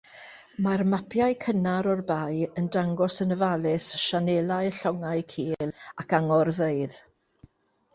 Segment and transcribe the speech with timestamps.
[0.67, 7.03] Mae mapiau cynnar o'r bae yn dangos yn ofalus sianelau llongau cul ac angorfeydd.